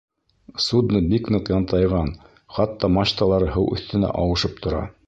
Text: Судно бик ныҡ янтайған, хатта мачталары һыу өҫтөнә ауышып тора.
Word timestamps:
Судно 0.67 1.01
бик 1.11 1.29
ныҡ 1.35 1.51
янтайған, 1.55 2.11
хатта 2.57 2.91
мачталары 2.97 3.53
һыу 3.59 3.73
өҫтөнә 3.79 4.15
ауышып 4.25 4.63
тора. 4.67 4.85